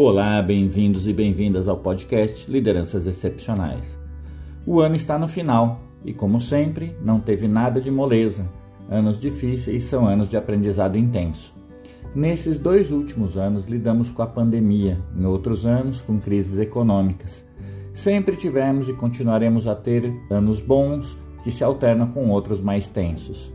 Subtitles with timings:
[0.00, 3.98] Olá, bem-vindos e bem-vindas ao podcast Lideranças Excepcionais.
[4.64, 8.46] O ano está no final e, como sempre, não teve nada de moleza.
[8.88, 11.52] Anos difíceis são anos de aprendizado intenso.
[12.14, 17.44] Nesses dois últimos anos lidamos com a pandemia, em outros anos com crises econômicas.
[17.92, 23.52] Sempre tivemos e continuaremos a ter anos bons que se alternam com outros mais tensos.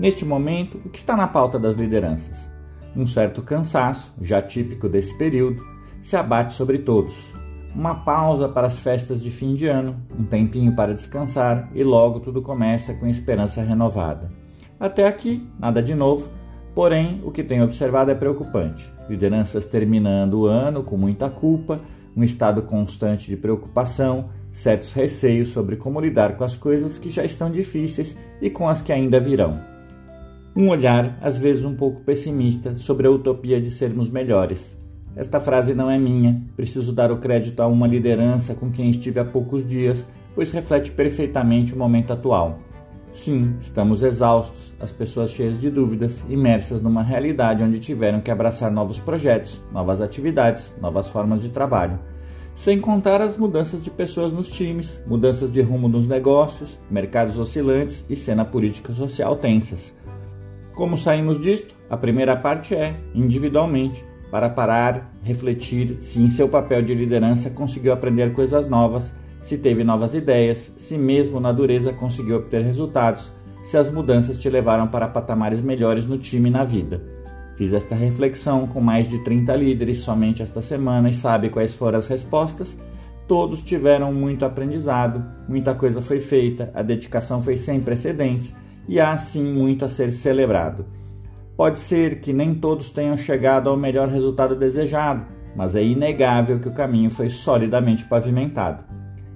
[0.00, 2.50] Neste momento, o que está na pauta das lideranças?
[2.96, 5.75] Um certo cansaço, já típico desse período,
[6.06, 7.34] se abate sobre todos.
[7.74, 12.20] Uma pausa para as festas de fim de ano, um tempinho para descansar e logo
[12.20, 14.30] tudo começa com esperança renovada.
[14.78, 16.30] Até aqui, nada de novo,
[16.76, 18.88] porém o que tenho observado é preocupante.
[19.08, 21.80] Lideranças terminando o ano com muita culpa,
[22.16, 27.24] um estado constante de preocupação, certos receios sobre como lidar com as coisas que já
[27.24, 29.58] estão difíceis e com as que ainda virão.
[30.54, 34.75] Um olhar, às vezes um pouco pessimista, sobre a utopia de sermos melhores,
[35.16, 39.18] esta frase não é minha, preciso dar o crédito a uma liderança com quem estive
[39.18, 42.58] há poucos dias, pois reflete perfeitamente o momento atual.
[43.10, 48.70] Sim, estamos exaustos, as pessoas cheias de dúvidas, imersas numa realidade onde tiveram que abraçar
[48.70, 51.98] novos projetos, novas atividades, novas formas de trabalho.
[52.54, 58.04] Sem contar as mudanças de pessoas nos times, mudanças de rumo nos negócios, mercados oscilantes
[58.08, 59.94] e cena política social tensas.
[60.74, 61.74] Como saímos disto?
[61.88, 67.92] A primeira parte é, individualmente, para parar, refletir se em seu papel de liderança conseguiu
[67.92, 73.32] aprender coisas novas, se teve novas ideias, se mesmo na dureza conseguiu obter resultados,
[73.64, 77.02] se as mudanças te levaram para patamares melhores no time e na vida.
[77.56, 81.98] Fiz esta reflexão com mais de 30 líderes somente esta semana e sabe quais foram
[81.98, 82.76] as respostas?
[83.26, 88.54] Todos tiveram muito aprendizado, muita coisa foi feita, a dedicação foi sem precedentes
[88.88, 90.84] e há sim muito a ser celebrado.
[91.56, 95.24] Pode ser que nem todos tenham chegado ao melhor resultado desejado,
[95.56, 98.84] mas é inegável que o caminho foi solidamente pavimentado.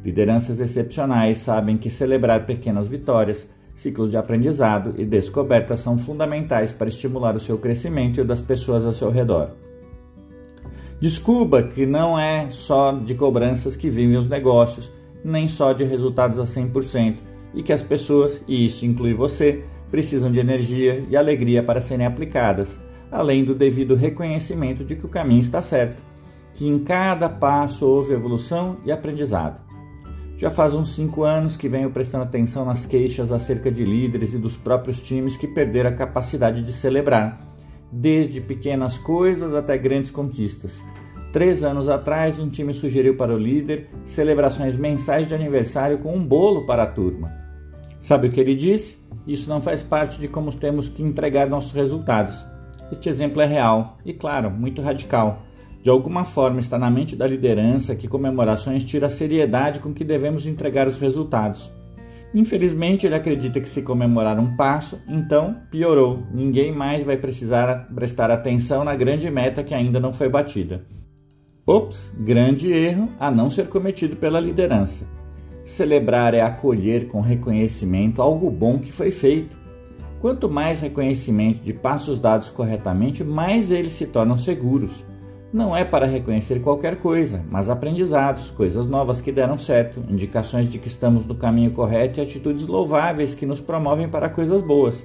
[0.05, 6.89] Lideranças excepcionais sabem que celebrar pequenas vitórias, ciclos de aprendizado e descobertas são fundamentais para
[6.89, 9.53] estimular o seu crescimento e o das pessoas ao seu redor.
[11.01, 14.93] Descubra que não é só de cobranças que vivem os negócios,
[15.25, 17.17] nem só de resultados a 100%,
[17.55, 22.07] e que as pessoas, e isso inclui você, precisam de energia e alegria para serem
[22.07, 22.79] aplicadas,
[23.11, 26.03] além do devido reconhecimento de que o caminho está certo,
[26.55, 29.61] que em cada passo houve evolução e aprendizado.
[30.37, 34.39] Já faz uns cinco anos que venho prestando atenção nas queixas acerca de líderes e
[34.39, 37.39] dos próprios times que perderam a capacidade de celebrar,
[37.93, 40.83] desde pequenas coisas até grandes conquistas.
[41.33, 46.25] Três anos atrás, um time sugeriu para o líder celebrações mensais de aniversário com um
[46.25, 47.31] bolo para a turma.
[48.01, 48.99] Sabe o que ele disse?
[49.27, 52.47] Isso não faz parte de como temos que entregar nossos resultados.
[52.91, 55.43] Este exemplo é real e, claro, muito radical.
[55.83, 60.05] De alguma forma está na mente da liderança que comemorações tira a seriedade com que
[60.05, 61.71] devemos entregar os resultados.
[62.35, 66.23] Infelizmente, ele acredita que se comemorar um passo, então piorou.
[66.33, 70.85] Ninguém mais vai precisar prestar atenção na grande meta que ainda não foi batida.
[71.67, 75.05] Ops, grande erro a não ser cometido pela liderança.
[75.65, 79.59] Celebrar é acolher com reconhecimento algo bom que foi feito.
[80.21, 85.05] Quanto mais reconhecimento de passos dados corretamente, mais eles se tornam seguros.
[85.53, 90.79] Não é para reconhecer qualquer coisa, mas aprendizados, coisas novas que deram certo, indicações de
[90.79, 95.05] que estamos no caminho correto e atitudes louváveis que nos promovem para coisas boas.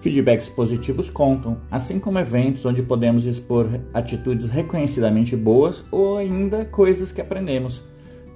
[0.00, 7.12] Feedbacks positivos contam, assim como eventos onde podemos expor atitudes reconhecidamente boas ou ainda coisas
[7.12, 7.84] que aprendemos.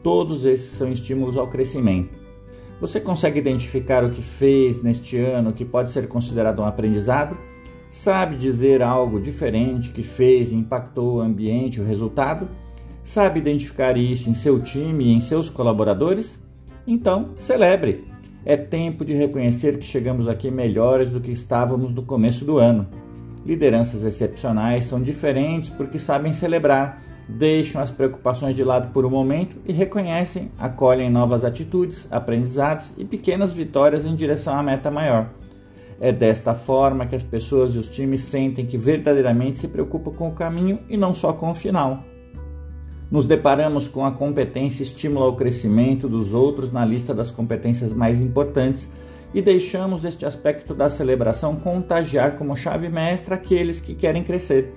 [0.06, 2.10] Todos esses são estímulos ao crescimento.
[2.80, 7.36] Você consegue identificar o que fez neste ano que pode ser considerado um aprendizado?
[7.90, 12.48] Sabe dizer algo diferente que fez e impactou o ambiente, o resultado?
[13.02, 16.38] Sabe identificar isso em seu time e em seus colaboradores?
[16.86, 18.04] Então, celebre!
[18.44, 22.86] É tempo de reconhecer que chegamos aqui melhores do que estávamos no começo do ano.
[23.44, 29.56] Lideranças excepcionais são diferentes porque sabem celebrar deixam as preocupações de lado por um momento
[29.66, 35.30] e reconhecem, acolhem novas atitudes, aprendizados e pequenas vitórias em direção à meta maior.
[36.00, 40.28] É desta forma que as pessoas e os times sentem que verdadeiramente se preocupam com
[40.28, 42.04] o caminho e não só com o final.
[43.10, 48.20] Nos deparamos com a competência estimula o crescimento dos outros na lista das competências mais
[48.20, 48.88] importantes
[49.32, 54.74] e deixamos este aspecto da celebração contagiar como chave mestra aqueles que querem crescer.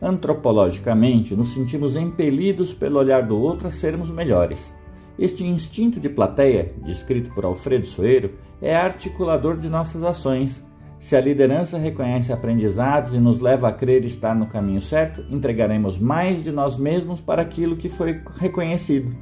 [0.00, 4.74] Antropologicamente, nos sentimos impelidos pelo olhar do outro a sermos melhores.
[5.18, 10.62] Este instinto de plateia, descrito por Alfredo Soeiro, é articulador de nossas ações.
[10.98, 15.98] Se a liderança reconhece aprendizados e nos leva a crer estar no caminho certo, entregaremos
[15.98, 19.16] mais de nós mesmos para aquilo que foi reconhecido.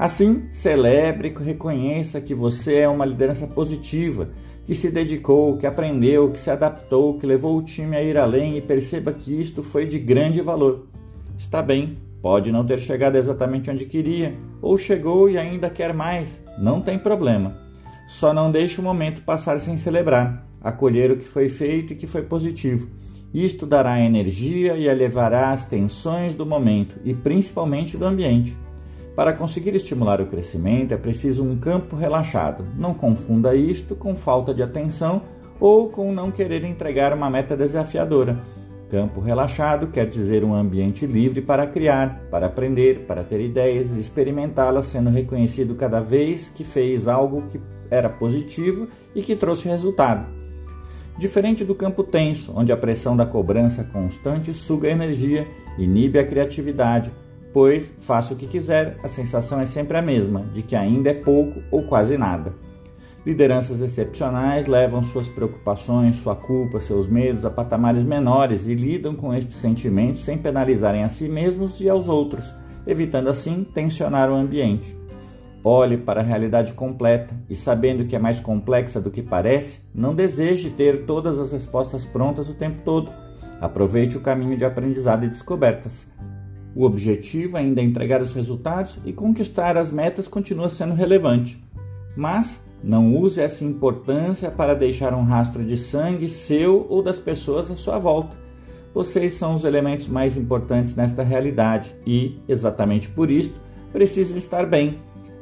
[0.00, 4.30] Assim, celebre e reconheça que você é uma liderança positiva,
[4.64, 8.56] que se dedicou, que aprendeu, que se adaptou, que levou o time a ir além
[8.56, 10.86] e perceba que isto foi de grande valor.
[11.36, 16.40] Está bem, pode não ter chegado exatamente onde queria, ou chegou e ainda quer mais,
[16.56, 17.60] não tem problema.
[18.08, 22.06] Só não deixe o momento passar sem celebrar acolher o que foi feito e que
[22.06, 22.88] foi positivo.
[23.34, 28.56] Isto dará energia e elevará as tensões do momento e principalmente do ambiente.
[29.20, 32.64] Para conseguir estimular o crescimento é preciso um campo relaxado.
[32.74, 35.20] Não confunda isto com falta de atenção
[35.60, 38.40] ou com não querer entregar uma meta desafiadora.
[38.90, 43.98] Campo relaxado quer dizer um ambiente livre para criar, para aprender, para ter ideias e
[43.98, 50.24] experimentá-las, sendo reconhecido cada vez que fez algo que era positivo e que trouxe resultado.
[51.18, 55.46] Diferente do campo tenso, onde a pressão da cobrança constante suga a energia,
[55.76, 57.12] inibe a criatividade,
[57.52, 61.14] pois, faça o que quiser, a sensação é sempre a mesma, de que ainda é
[61.14, 62.52] pouco ou quase nada.
[63.24, 69.34] Lideranças excepcionais levam suas preocupações, sua culpa, seus medos a patamares menores e lidam com
[69.34, 72.54] estes sentimentos sem penalizarem a si mesmos e aos outros,
[72.86, 74.96] evitando assim tensionar o ambiente.
[75.62, 80.14] Olhe para a realidade completa e, sabendo que é mais complexa do que parece, não
[80.14, 83.12] deseje ter todas as respostas prontas o tempo todo.
[83.60, 86.06] Aproveite o caminho de aprendizado e descobertas.
[86.74, 91.62] O objetivo ainda é entregar os resultados e conquistar as metas continua sendo relevante.
[92.16, 97.70] Mas não use essa importância para deixar um rastro de sangue seu ou das pessoas
[97.70, 98.36] à sua volta.
[98.94, 103.60] Vocês são os elementos mais importantes nesta realidade e, exatamente por isto,
[103.92, 104.98] precisam estar bem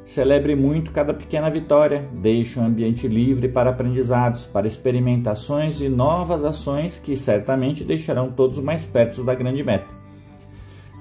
[0.08, 6.42] Celebre muito cada pequena vitória, deixe um ambiente livre para aprendizados, para experimentações e novas
[6.44, 9.97] ações que certamente deixarão todos mais perto da grande meta.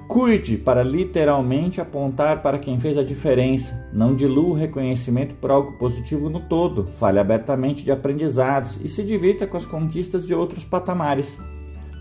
[0.07, 3.87] Cuide para literalmente apontar para quem fez a diferença.
[3.91, 6.85] Não dilua o reconhecimento por algo positivo no todo.
[6.85, 11.37] Fale abertamente de aprendizados e se divirta com as conquistas de outros patamares.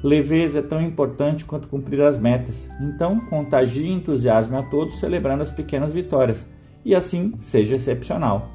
[0.04, 2.68] Leveza é tão importante quanto cumprir as metas.
[2.80, 6.46] Então, contagie e entusiasme a todos celebrando as pequenas vitórias
[6.84, 8.52] e assim seja excepcional.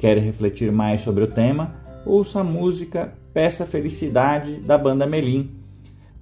[0.00, 1.76] Quer refletir mais sobre o tema?
[2.04, 5.59] Ouça a música Peça Felicidade da banda Melim.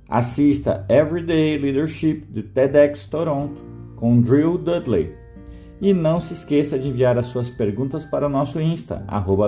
[0.09, 3.61] Assista Everyday Leadership do TEDx Toronto
[3.95, 5.13] com Drew Dudley.
[5.83, 9.05] E não se esqueça de enviar as suas perguntas para o nosso Insta,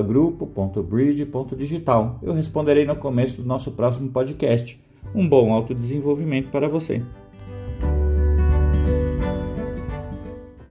[0.07, 2.19] grupo.bridge.digital.
[2.23, 4.79] Eu responderei no começo do nosso próximo podcast.
[5.15, 7.03] Um bom autodesenvolvimento para você.